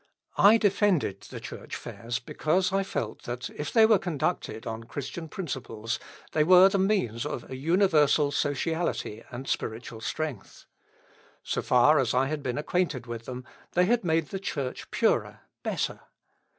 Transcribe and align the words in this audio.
I 0.39 0.57
defended 0.57 1.21
the 1.29 1.39
Church 1.39 1.75
fairs, 1.75 2.17
because 2.17 2.73
I 2.73 2.81
felt 2.81 3.21
that 3.25 3.51
if 3.51 3.71
they 3.71 3.85
were 3.85 3.99
conducted 3.99 4.65
on 4.65 4.85
Christian 4.85 5.29
principles 5.29 5.99
they 6.31 6.43
were 6.43 6.69
the 6.69 6.79
means 6.79 7.23
of 7.23 7.43
an 7.43 7.55
universal 7.55 8.31
sociality 8.31 9.23
and 9.29 9.47
spiritual 9.47 10.01
strength. 10.01 10.65
So 11.43 11.61
far 11.61 11.99
as 11.99 12.15
I 12.15 12.25
had 12.25 12.41
been 12.41 12.57
acquainted 12.57 13.05
with 13.05 13.25
them, 13.25 13.45
they 13.73 13.85
had 13.85 14.03
made 14.03 14.29
the 14.29 14.39
Church 14.39 14.89
purer, 14.89 15.41
better. 15.61 15.99